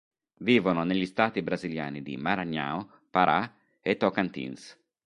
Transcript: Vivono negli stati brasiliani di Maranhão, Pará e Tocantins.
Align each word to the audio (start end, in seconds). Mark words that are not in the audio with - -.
Vivono 0.39 0.83
negli 0.83 1.05
stati 1.05 1.43
brasiliani 1.43 2.01
di 2.01 2.17
Maranhão, 2.17 2.89
Pará 3.11 3.55
e 3.81 3.97
Tocantins. 3.97 4.75